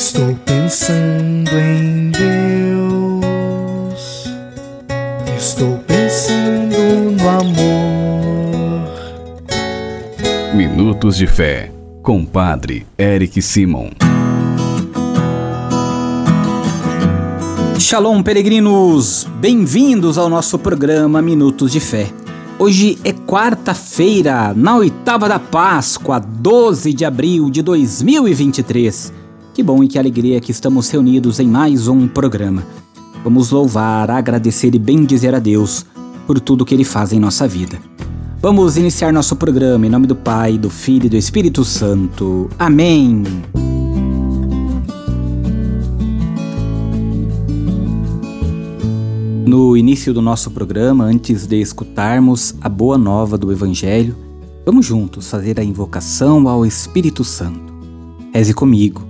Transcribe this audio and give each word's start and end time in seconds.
Estou 0.00 0.34
pensando 0.46 1.50
em 1.58 2.10
Deus. 2.10 3.20
Estou 5.36 5.76
pensando 5.86 6.74
no 7.20 7.28
amor. 7.28 8.88
Minutos 10.54 11.18
de 11.18 11.26
Fé, 11.26 11.70
com 12.02 12.24
Padre 12.24 12.86
Eric 12.98 13.42
Simon. 13.42 13.90
Shalom, 17.78 18.22
peregrinos! 18.22 19.28
Bem-vindos 19.38 20.16
ao 20.16 20.30
nosso 20.30 20.58
programa 20.58 21.20
Minutos 21.20 21.72
de 21.72 21.80
Fé. 21.80 22.06
Hoje 22.58 22.98
é 23.04 23.12
quarta-feira, 23.12 24.54
na 24.54 24.76
oitava 24.76 25.28
da 25.28 25.38
Páscoa, 25.38 26.18
12 26.18 26.94
de 26.94 27.04
abril 27.04 27.50
de 27.50 27.60
2023. 27.60 29.19
Que 29.60 29.64
bom 29.64 29.84
e 29.84 29.88
que 29.88 29.98
alegria 29.98 30.40
que 30.40 30.50
estamos 30.50 30.88
reunidos 30.88 31.38
em 31.38 31.46
mais 31.46 31.86
um 31.86 32.08
programa. 32.08 32.64
Vamos 33.22 33.50
louvar, 33.50 34.10
agradecer 34.10 34.74
e 34.74 34.78
bendizer 34.78 35.34
a 35.34 35.38
Deus 35.38 35.84
por 36.26 36.40
tudo 36.40 36.64
que 36.64 36.72
Ele 36.72 36.82
faz 36.82 37.12
em 37.12 37.20
nossa 37.20 37.46
vida. 37.46 37.78
Vamos 38.40 38.78
iniciar 38.78 39.12
nosso 39.12 39.36
programa 39.36 39.86
em 39.86 39.90
nome 39.90 40.06
do 40.06 40.16
Pai, 40.16 40.56
do 40.56 40.70
Filho 40.70 41.04
e 41.04 41.08
do 41.10 41.16
Espírito 41.18 41.62
Santo. 41.62 42.48
Amém. 42.58 43.22
No 49.46 49.76
início 49.76 50.14
do 50.14 50.22
nosso 50.22 50.50
programa, 50.52 51.04
antes 51.04 51.46
de 51.46 51.60
escutarmos 51.60 52.54
a 52.62 52.68
boa 52.70 52.96
nova 52.96 53.36
do 53.36 53.52
Evangelho, 53.52 54.16
vamos 54.64 54.86
juntos 54.86 55.28
fazer 55.28 55.60
a 55.60 55.62
invocação 55.62 56.48
ao 56.48 56.64
Espírito 56.64 57.22
Santo. 57.22 57.70
Reze 58.32 58.54
comigo 58.54 59.09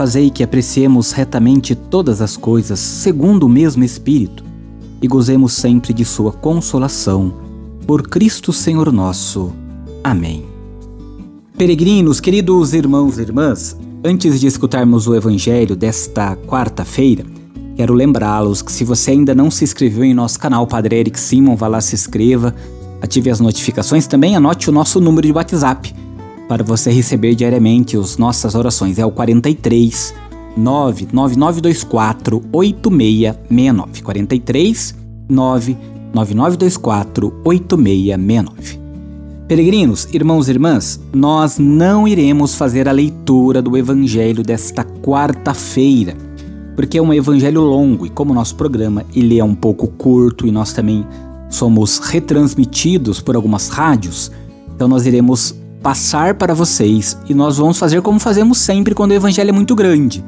fazei 0.00 0.30
que 0.30 0.42
apreciemos 0.42 1.12
retamente 1.12 1.74
todas 1.74 2.22
as 2.22 2.34
coisas 2.34 2.80
segundo 2.80 3.44
o 3.44 3.48
mesmo 3.50 3.84
Espírito 3.84 4.42
e 5.02 5.06
gozemos 5.06 5.52
sempre 5.52 5.92
de 5.92 6.06
Sua 6.06 6.32
consolação. 6.32 7.34
Por 7.86 8.08
Cristo 8.08 8.50
Senhor 8.50 8.90
nosso. 8.90 9.52
Amém. 10.02 10.46
Peregrinos, 11.54 12.18
queridos 12.18 12.72
irmãos 12.72 13.18
e 13.18 13.20
irmãs, 13.20 13.76
antes 14.02 14.40
de 14.40 14.46
escutarmos 14.46 15.06
o 15.06 15.14
Evangelho 15.14 15.76
desta 15.76 16.34
quarta-feira, 16.34 17.26
quero 17.76 17.92
lembrá-los 17.92 18.62
que 18.62 18.72
se 18.72 18.84
você 18.84 19.10
ainda 19.10 19.34
não 19.34 19.50
se 19.50 19.64
inscreveu 19.64 20.04
em 20.04 20.14
nosso 20.14 20.40
canal 20.40 20.66
Padre 20.66 20.96
Eric 20.96 21.20
Simon, 21.20 21.56
vá 21.56 21.68
lá 21.68 21.80
se 21.82 21.94
inscreva 21.94 22.54
Ative 23.02 23.30
as 23.30 23.40
notificações 23.40 24.06
também, 24.06 24.36
anote 24.36 24.68
o 24.68 24.72
nosso 24.72 25.00
número 25.00 25.26
de 25.26 25.32
WhatsApp 25.32 25.94
para 26.50 26.64
você 26.64 26.90
receber 26.90 27.36
diariamente 27.36 27.96
as 27.96 28.18
nossas 28.18 28.56
orações. 28.56 28.98
É 28.98 29.06
o 29.06 29.12
43 29.12 30.12
99924 30.56 32.42
8669. 32.52 34.02
43 34.02 34.96
99924 35.28 37.40
8669. 37.44 38.80
Peregrinos, 39.46 40.08
irmãos 40.12 40.48
e 40.48 40.50
irmãs, 40.50 41.00
nós 41.12 41.56
não 41.56 42.08
iremos 42.08 42.56
fazer 42.56 42.88
a 42.88 42.92
leitura 42.92 43.62
do 43.62 43.76
evangelho 43.76 44.42
desta 44.42 44.82
quarta-feira, 44.82 46.16
porque 46.74 46.98
é 46.98 47.02
um 47.02 47.14
evangelho 47.14 47.60
longo 47.60 48.06
e 48.06 48.10
como 48.10 48.34
nosso 48.34 48.56
programa 48.56 49.04
ele 49.14 49.38
é 49.38 49.44
um 49.44 49.54
pouco 49.54 49.86
curto 49.86 50.48
e 50.48 50.50
nós 50.50 50.72
também 50.72 51.06
somos 51.48 52.00
retransmitidos 52.00 53.20
por 53.20 53.36
algumas 53.36 53.68
rádios, 53.68 54.32
então 54.74 54.88
nós 54.88 55.06
iremos 55.06 55.59
passar 55.82 56.34
para 56.34 56.54
vocês 56.54 57.16
e 57.28 57.34
nós 57.34 57.58
vamos 57.58 57.78
fazer 57.78 58.02
como 58.02 58.18
fazemos 58.18 58.58
sempre 58.58 58.94
quando 58.94 59.12
o 59.12 59.14
evangelho 59.14 59.50
é 59.50 59.52
muito 59.52 59.74
grande. 59.74 60.22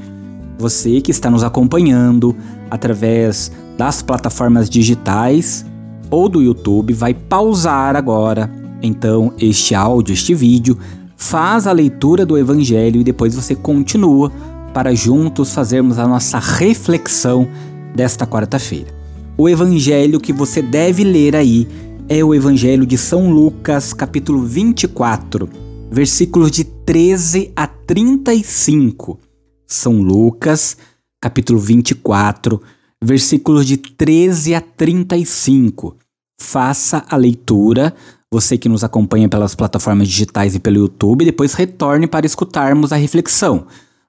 Você 0.58 1.00
que 1.00 1.10
está 1.10 1.30
nos 1.30 1.42
acompanhando 1.42 2.34
através 2.70 3.52
das 3.76 4.00
plataformas 4.02 4.70
digitais 4.70 5.66
ou 6.10 6.28
do 6.28 6.42
YouTube 6.42 6.94
vai 6.94 7.12
pausar 7.14 7.96
agora 7.96 8.50
então 8.82 9.32
este 9.38 9.74
áudio, 9.74 10.12
este 10.12 10.34
vídeo, 10.34 10.76
faz 11.16 11.66
a 11.66 11.72
leitura 11.72 12.26
do 12.26 12.36
evangelho 12.36 13.00
e 13.00 13.04
depois 13.04 13.34
você 13.34 13.54
continua 13.54 14.32
para 14.74 14.94
juntos 14.94 15.54
fazermos 15.54 15.98
a 15.98 16.06
nossa 16.06 16.38
reflexão 16.38 17.46
desta 17.94 18.26
quarta-feira. 18.26 18.88
O 19.36 19.48
evangelho 19.48 20.20
que 20.20 20.32
você 20.32 20.60
deve 20.60 21.04
ler 21.04 21.36
aí 21.36 21.68
é 22.08 22.22
o 22.24 22.34
evangelho 22.34 22.84
de 22.84 22.98
São 22.98 23.30
Lucas, 23.30 23.92
capítulo 23.92 24.44
24, 24.44 25.48
versículos 25.90 26.50
de 26.50 26.64
13 26.64 27.52
a 27.54 27.66
35. 27.66 29.18
São 29.66 30.00
Lucas, 30.02 30.76
capítulo 31.20 31.58
24, 31.58 32.60
versículos 33.02 33.66
de 33.66 33.76
13 33.76 34.54
a 34.54 34.60
35. 34.60 35.96
Faça 36.40 37.04
a 37.08 37.16
leitura, 37.16 37.94
você 38.30 38.58
que 38.58 38.68
nos 38.68 38.82
acompanha 38.82 39.28
pelas 39.28 39.54
plataformas 39.54 40.08
digitais 40.08 40.54
e 40.54 40.60
pelo 40.60 40.78
YouTube, 40.78 41.24
depois 41.24 41.54
retorne 41.54 42.06
para 42.06 42.26
escutarmos 42.26 42.92
a 42.92 42.96
reflexão. 42.96 43.66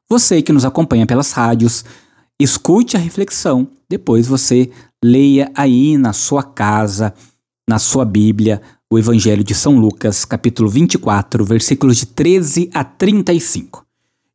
Você 0.10 0.42
que 0.42 0.52
nos 0.52 0.66
acompanha 0.66 1.06
pelas 1.06 1.32
rádios, 1.32 1.86
escute 2.40 2.98
a 2.98 3.00
reflexão, 3.00 3.68
depois 3.90 4.28
você 4.28 4.70
leia 5.04 5.52
aí 5.56 5.98
na 5.98 6.14
sua 6.14 6.44
casa, 6.44 7.14
na 7.68 7.80
sua 7.80 8.04
Bíblia, 8.04 8.62
o 8.92 9.00
Evangelho 9.00 9.44
de 9.44 9.56
São 9.56 9.78
Lucas, 9.78 10.26
capítulo 10.26 10.70
24, 10.70 11.44
versículos 11.46 11.98
de 11.98 12.06
13 12.06 12.70
a 12.74 12.84
35. 12.84 13.86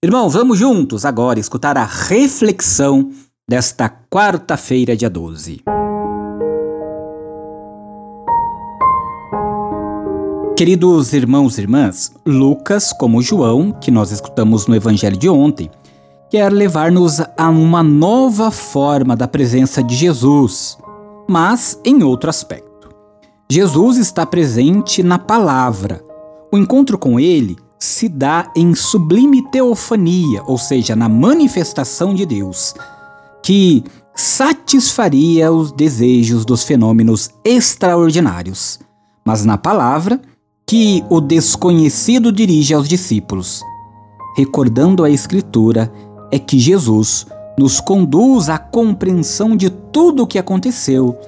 Irmãos, 0.03 0.35
vamos 0.35 0.59
juntos 0.59 1.05
agora 1.05 1.39
escutar 1.39 1.77
a 1.77 1.85
reflexão 1.85 3.11
desta 3.49 3.89
quarta-feira, 3.89 4.97
dia 4.97 5.11
12. 5.11 5.63
Queridos 10.57 11.13
irmãos 11.13 11.57
e 11.57 11.61
irmãs, 11.61 12.13
Lucas, 12.27 12.93
como 12.93 13.23
João, 13.23 13.71
que 13.71 13.91
nós 13.91 14.11
escutamos 14.11 14.67
no 14.67 14.75
Evangelho 14.75 15.17
de 15.17 15.29
ontem, 15.29 15.71
quer 16.31 16.53
levar-nos 16.53 17.21
a 17.21 17.49
uma 17.49 17.83
nova 17.83 18.51
forma 18.51 19.15
da 19.15 19.29
presença 19.29 19.83
de 19.83 19.95
Jesus, 19.95 20.77
mas 21.29 21.81
em 21.85 22.03
outro 22.03 22.29
aspecto. 22.29 22.68
Jesus 23.51 23.97
está 23.97 24.27
presente 24.27 25.03
na 25.03 25.19
palavra. 25.19 26.05
O 26.53 26.59
encontro 26.59 26.99
com 26.99 27.19
ele 27.19 27.57
se 27.79 28.07
dá 28.07 28.53
em 28.55 28.75
sublime 28.75 29.43
teofania, 29.51 30.43
ou 30.47 30.59
seja, 30.59 30.95
na 30.95 31.09
manifestação 31.09 32.15
de 32.15 32.27
Deus, 32.27 32.75
que 33.43 33.83
satisfaria 34.15 35.51
os 35.51 35.73
desejos 35.73 36.45
dos 36.45 36.63
fenômenos 36.63 37.31
extraordinários, 37.43 38.81
mas 39.25 39.47
na 39.47 39.57
palavra 39.57 40.21
que 40.67 41.03
o 41.09 41.19
desconhecido 41.19 42.31
dirige 42.31 42.75
aos 42.75 42.87
discípulos. 42.87 43.63
Recordando 44.37 45.05
a 45.05 45.11
Escritura, 45.11 45.91
é 46.31 46.39
que 46.39 46.59
Jesus 46.59 47.27
nos 47.59 47.81
conduz 47.81 48.51
à 48.51 48.59
compreensão 48.59 49.57
de 49.57 49.71
tudo 49.71 50.25
o 50.25 50.27
que 50.27 50.39
aconteceu, 50.39 51.19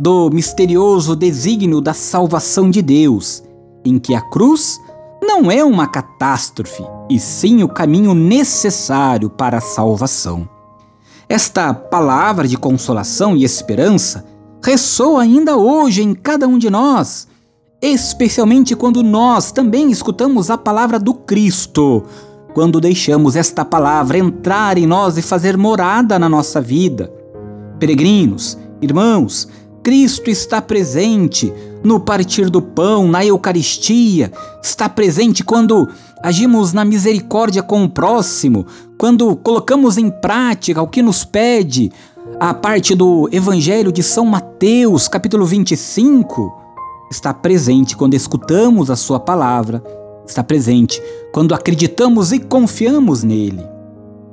do 0.00 0.30
misterioso 0.30 1.16
desígnio 1.16 1.80
da 1.80 1.94
salvação 1.94 2.70
de 2.70 2.82
Deus, 2.82 3.42
em 3.84 3.98
que 3.98 4.14
a 4.14 4.20
cruz 4.20 4.78
não 5.22 5.50
é 5.50 5.64
uma 5.64 5.86
catástrofe, 5.86 6.84
e 7.08 7.18
sim 7.18 7.62
o 7.62 7.68
caminho 7.68 8.14
necessário 8.14 9.30
para 9.30 9.58
a 9.58 9.62
salvação. 9.62 10.48
Esta 11.28 11.74
palavra 11.74 12.46
de 12.46 12.56
consolação 12.56 13.36
e 13.36 13.42
esperança 13.42 14.24
ressoa 14.62 15.22
ainda 15.22 15.56
hoje 15.56 16.02
em 16.02 16.14
cada 16.14 16.46
um 16.46 16.58
de 16.58 16.70
nós, 16.70 17.26
especialmente 17.80 18.76
quando 18.76 19.02
nós 19.02 19.50
também 19.50 19.90
escutamos 19.90 20.50
a 20.50 20.58
palavra 20.58 20.98
do 20.98 21.14
Cristo, 21.14 22.04
quando 22.54 22.80
deixamos 22.80 23.36
esta 23.36 23.64
palavra 23.64 24.18
entrar 24.18 24.78
em 24.78 24.86
nós 24.86 25.18
e 25.18 25.22
fazer 25.22 25.56
morada 25.56 26.18
na 26.18 26.28
nossa 26.28 26.60
vida. 26.60 27.12
Peregrinos, 27.78 28.56
irmãos, 28.80 29.48
Cristo 29.86 30.28
está 30.28 30.60
presente 30.60 31.52
no 31.84 32.00
partir 32.00 32.50
do 32.50 32.60
pão, 32.60 33.06
na 33.06 33.24
Eucaristia, 33.24 34.32
está 34.60 34.88
presente 34.88 35.44
quando 35.44 35.88
agimos 36.20 36.72
na 36.72 36.84
misericórdia 36.84 37.62
com 37.62 37.84
o 37.84 37.88
próximo, 37.88 38.66
quando 38.98 39.36
colocamos 39.36 39.96
em 39.96 40.10
prática 40.10 40.82
o 40.82 40.88
que 40.88 41.02
nos 41.02 41.24
pede, 41.24 41.92
a 42.40 42.52
parte 42.52 42.96
do 42.96 43.28
Evangelho 43.30 43.92
de 43.92 44.02
São 44.02 44.26
Mateus, 44.26 45.06
capítulo 45.06 45.46
25, 45.46 46.52
está 47.08 47.32
presente 47.32 47.96
quando 47.96 48.14
escutamos 48.14 48.90
a 48.90 48.96
Sua 48.96 49.20
palavra, 49.20 49.84
está 50.26 50.42
presente 50.42 51.00
quando 51.32 51.54
acreditamos 51.54 52.32
e 52.32 52.40
confiamos 52.40 53.22
nele. 53.22 53.64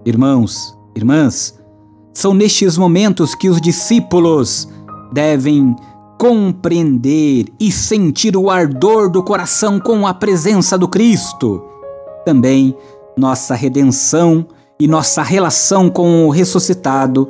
Irmãos, 0.03 0.75
irmãs, 0.95 1.53
são 2.11 2.33
nestes 2.33 2.75
momentos 2.75 3.35
que 3.35 3.51
os 3.51 3.61
discípulos 3.61 4.67
devem 5.13 5.75
compreender 6.17 7.45
e 7.59 7.71
sentir 7.71 8.35
o 8.35 8.49
ardor 8.49 9.09
do 9.09 9.23
coração 9.23 9.79
com 9.79 10.07
a 10.07 10.13
presença 10.13 10.77
do 10.77 10.87
Cristo. 10.87 11.63
Também 12.25 12.75
nossa 13.17 13.53
redenção 13.53 14.45
e 14.79 14.87
nossa 14.87 15.21
relação 15.21 15.89
com 15.89 16.25
o 16.25 16.29
ressuscitado 16.29 17.29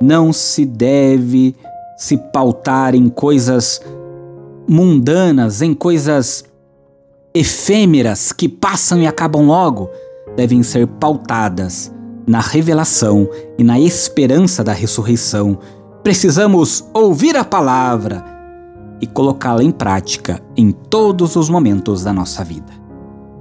não 0.00 0.32
se 0.32 0.64
deve 0.64 1.54
se 1.96 2.16
pautar 2.16 2.94
em 2.94 3.08
coisas 3.08 3.80
mundanas, 4.68 5.60
em 5.60 5.74
coisas 5.74 6.44
efêmeras 7.34 8.32
que 8.32 8.48
passam 8.48 9.00
e 9.00 9.06
acabam 9.06 9.46
logo, 9.46 9.90
devem 10.36 10.62
ser 10.62 10.86
pautadas 10.86 11.92
na 12.26 12.40
revelação 12.40 13.28
e 13.58 13.64
na 13.64 13.78
esperança 13.78 14.62
da 14.62 14.72
ressurreição 14.72 15.58
Precisamos 16.02 16.84
ouvir 16.94 17.36
a 17.36 17.44
palavra 17.44 18.24
e 19.00 19.06
colocá-la 19.06 19.62
em 19.62 19.70
prática 19.70 20.40
em 20.56 20.72
todos 20.72 21.36
os 21.36 21.50
momentos 21.50 22.02
da 22.02 22.12
nossa 22.12 22.42
vida. 22.42 22.72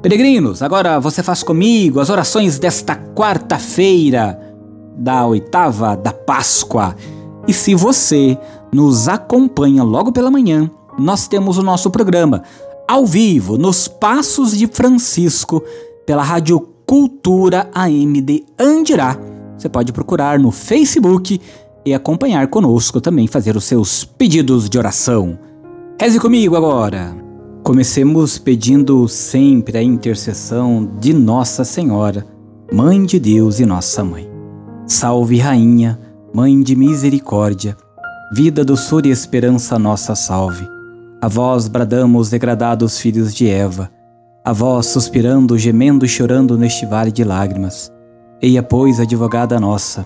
Peregrinos, 0.01 0.61
agora 0.61 0.99
você 0.99 1.23
faz 1.23 1.41
comigo 1.41 1.99
as 1.99 2.09
orações 2.09 2.59
desta 2.59 2.95
quarta-feira 2.95 4.39
da 4.97 5.25
oitava 5.25 5.95
da 5.95 6.11
Páscoa. 6.11 6.95
E 7.47 7.53
se 7.53 7.73
você 7.75 8.37
nos 8.73 9.07
acompanha 9.07 9.83
logo 9.83 10.11
pela 10.11 10.29
manhã, 10.29 10.69
nós 10.97 11.27
temos 11.27 11.57
o 11.57 11.63
nosso 11.63 11.89
programa 11.89 12.43
ao 12.87 13.05
vivo 13.05 13.57
nos 13.57 13.87
Passos 13.87 14.57
de 14.57 14.67
Francisco 14.67 15.63
pela 16.05 16.23
Rádio 16.23 16.59
Cultura 16.85 17.69
AM 17.73 18.21
de 18.21 18.43
Andirá. 18.59 19.17
Você 19.57 19.69
pode 19.69 19.93
procurar 19.93 20.39
no 20.39 20.51
Facebook 20.51 21.39
e 21.89 21.93
acompanhar 21.93 22.47
conosco 22.47 23.01
também, 23.01 23.27
fazer 23.27 23.55
os 23.55 23.63
seus 23.63 24.03
pedidos 24.03 24.69
de 24.69 24.77
oração. 24.77 25.37
Reze 25.99 26.19
comigo 26.19 26.55
agora! 26.55 27.15
Comecemos 27.63 28.37
pedindo 28.37 29.07
sempre 29.07 29.77
a 29.77 29.83
intercessão 29.83 30.89
de 30.99 31.13
Nossa 31.13 31.65
Senhora, 31.65 32.25
Mãe 32.71 33.03
de 33.03 33.19
Deus 33.19 33.59
e 33.59 33.65
Nossa 33.65 34.03
Mãe. 34.03 34.29
Salve, 34.85 35.39
Rainha, 35.39 35.99
Mãe 36.33 36.61
de 36.61 36.75
Misericórdia, 36.75 37.75
vida, 38.31 38.63
doçura 38.63 39.07
e 39.07 39.11
esperança, 39.11 39.77
nossa 39.79 40.15
salve. 40.15 40.65
A 41.21 41.27
vós 41.27 41.67
bradamos, 41.67 42.29
degradados 42.29 42.97
filhos 42.99 43.33
de 43.33 43.47
Eva, 43.47 43.89
a 44.45 44.53
vós 44.53 44.85
suspirando, 44.85 45.57
gemendo 45.57 46.05
e 46.05 46.07
chorando 46.07 46.57
neste 46.57 46.85
vale 46.85 47.11
de 47.11 47.23
lágrimas. 47.23 47.91
Eia, 48.41 48.63
pois, 48.63 48.99
advogada 48.99 49.59
nossa, 49.59 50.05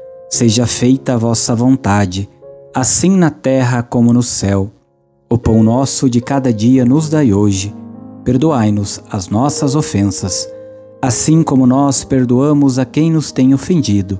Seja 0.33 0.65
feita 0.65 1.15
a 1.15 1.17
vossa 1.17 1.53
vontade, 1.53 2.29
assim 2.73 3.17
na 3.17 3.29
terra 3.29 3.83
como 3.83 4.13
no 4.13 4.23
céu. 4.23 4.71
O 5.29 5.37
pão 5.37 5.61
nosso 5.61 6.09
de 6.09 6.21
cada 6.21 6.53
dia 6.53 6.85
nos 6.85 7.09
dai 7.09 7.33
hoje. 7.33 7.75
Perdoai-nos 8.23 9.03
as 9.11 9.27
nossas 9.27 9.75
ofensas, 9.75 10.47
assim 11.01 11.43
como 11.43 11.67
nós 11.67 12.05
perdoamos 12.05 12.79
a 12.79 12.85
quem 12.85 13.11
nos 13.11 13.33
tem 13.33 13.53
ofendido. 13.53 14.17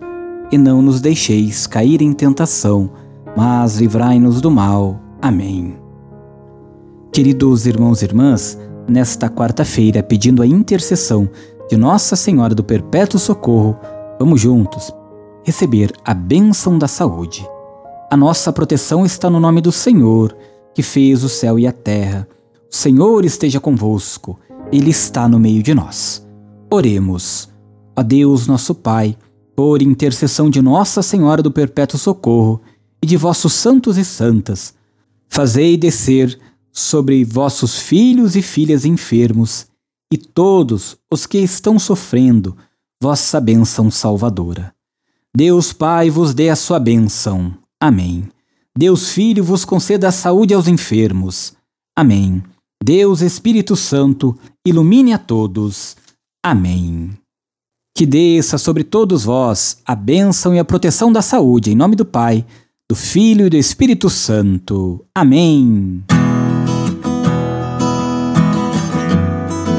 E 0.51 0.57
não 0.57 0.81
nos 0.81 0.99
deixeis 0.99 1.65
cair 1.65 2.01
em 2.01 2.11
tentação, 2.11 2.89
mas 3.37 3.77
livrai-nos 3.77 4.41
do 4.41 4.51
mal. 4.51 4.99
Amém. 5.21 5.77
Queridos 7.13 7.65
irmãos 7.65 8.01
e 8.01 8.05
irmãs, 8.05 8.59
nesta 8.85 9.29
quarta-feira, 9.29 10.03
pedindo 10.03 10.41
a 10.41 10.45
intercessão 10.45 11.29
de 11.69 11.77
Nossa 11.77 12.17
Senhora 12.17 12.53
do 12.53 12.65
Perpétuo 12.65 13.17
Socorro, 13.17 13.77
vamos 14.19 14.41
juntos 14.41 14.93
receber 15.43 15.93
a 16.03 16.13
bênção 16.13 16.77
da 16.77 16.87
saúde. 16.87 17.47
A 18.09 18.17
nossa 18.17 18.51
proteção 18.51 19.05
está 19.05 19.29
no 19.29 19.39
nome 19.39 19.61
do 19.61 19.71
Senhor, 19.71 20.35
que 20.73 20.83
fez 20.83 21.23
o 21.23 21.29
céu 21.29 21.57
e 21.57 21.65
a 21.65 21.71
terra. 21.71 22.27
O 22.71 22.75
Senhor 22.75 23.25
esteja 23.25 23.59
convosco, 23.59 24.39
Ele 24.71 24.89
está 24.89 25.27
no 25.27 25.39
meio 25.39 25.63
de 25.63 25.73
nós. 25.73 26.25
Oremos. 26.69 27.49
A 27.95 28.01
Deus, 28.01 28.47
nosso 28.47 28.73
Pai, 28.73 29.17
por 29.55 29.81
intercessão 29.81 30.49
de 30.49 30.61
Nossa 30.61 31.01
Senhora 31.01 31.41
do 31.41 31.51
Perpétuo 31.51 31.99
Socorro 31.99 32.61
e 33.01 33.05
de 33.05 33.17
vossos 33.17 33.53
santos 33.53 33.97
e 33.97 34.05
santas, 34.05 34.73
fazei 35.27 35.75
descer 35.77 36.39
sobre 36.71 37.23
vossos 37.25 37.77
filhos 37.77 38.35
e 38.35 38.41
filhas 38.41 38.85
enfermos 38.85 39.67
e 40.11 40.17
todos 40.17 40.97
os 41.11 41.25
que 41.25 41.37
estão 41.37 41.77
sofrendo 41.77 42.55
vossa 43.01 43.39
bênção 43.39 43.89
salvadora. 43.89 44.73
Deus 45.35 45.71
Pai 45.71 46.09
vos 46.09 46.33
dê 46.33 46.49
a 46.49 46.55
sua 46.57 46.77
bênção. 46.77 47.53
Amém. 47.81 48.27
Deus 48.77 49.11
Filho 49.11 49.43
vos 49.43 49.63
conceda 49.63 50.09
a 50.09 50.11
saúde 50.11 50.53
aos 50.53 50.67
enfermos. 50.67 51.53
Amém. 51.97 52.43
Deus 52.83 53.21
Espírito 53.21 53.75
Santo 53.77 54.37
ilumine 54.67 55.13
a 55.13 55.17
todos. 55.17 55.95
Amém. 56.43 57.11
Que 57.95 58.05
desça 58.05 58.57
sobre 58.57 58.83
todos 58.83 59.23
vós 59.23 59.77
a 59.85 59.95
bênção 59.95 60.53
e 60.53 60.59
a 60.59 60.65
proteção 60.65 61.11
da 61.13 61.21
saúde, 61.21 61.71
em 61.71 61.75
nome 61.75 61.95
do 61.95 62.05
Pai, 62.05 62.45
do 62.89 62.95
Filho 62.95 63.47
e 63.47 63.49
do 63.49 63.55
Espírito 63.55 64.09
Santo. 64.09 65.05
Amém. 65.15 66.03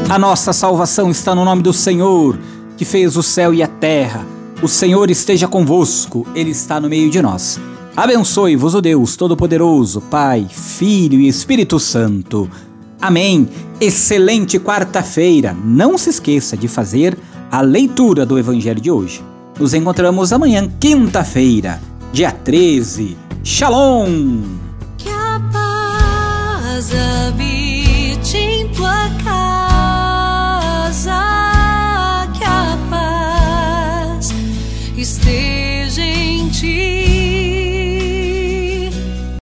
A 0.08 0.18
nossa 0.18 0.52
salvação 0.54 1.10
está 1.10 1.34
no 1.34 1.44
nome 1.44 1.62
do 1.62 1.74
Senhor, 1.74 2.38
que 2.76 2.86
fez 2.86 3.16
o 3.16 3.22
céu 3.22 3.52
e 3.52 3.62
a 3.62 3.68
terra. 3.68 4.31
O 4.62 4.68
Senhor 4.68 5.10
esteja 5.10 5.48
convosco, 5.48 6.24
Ele 6.36 6.52
está 6.52 6.80
no 6.80 6.88
meio 6.88 7.10
de 7.10 7.20
nós. 7.20 7.60
Abençoe-vos 7.96 8.76
o 8.76 8.80
Deus 8.80 9.16
Todo-Poderoso, 9.16 10.00
Pai, 10.02 10.46
Filho 10.48 11.18
e 11.18 11.26
Espírito 11.26 11.80
Santo. 11.80 12.48
Amém. 13.00 13.48
Excelente 13.80 14.60
quarta-feira. 14.60 15.52
Não 15.64 15.98
se 15.98 16.10
esqueça 16.10 16.56
de 16.56 16.68
fazer 16.68 17.18
a 17.50 17.60
leitura 17.60 18.24
do 18.24 18.38
Evangelho 18.38 18.80
de 18.80 18.88
hoje. 18.88 19.20
Nos 19.58 19.74
encontramos 19.74 20.32
amanhã, 20.32 20.70
quinta-feira, 20.78 21.80
dia 22.12 22.30
13. 22.30 23.16
Shalom! 23.42 24.42
Que 24.96 25.08
a 25.08 25.40
paz 25.52 26.88
habite 26.94 27.51
esteja 35.02 35.32
em 35.32 35.42
ti. 35.42 35.51